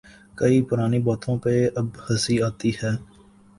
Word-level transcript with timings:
کئی 0.37 0.57
پرانی 0.67 0.99
باتوں 1.05 1.35
پہ 1.43 1.53
اب 1.79 1.87
ہنسی 2.05 2.35
آتی 2.47 2.71
ہے۔ 2.79 2.91